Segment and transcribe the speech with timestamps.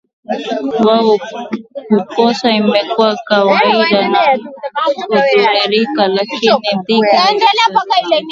[0.87, 1.17] Wao
[1.89, 4.21] kukosa imekuwa kawaida na
[5.07, 7.47] huridhika lakini dhiki haizoeleki